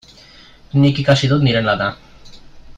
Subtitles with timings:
[0.85, 1.93] Nik ikasi dut nire lana.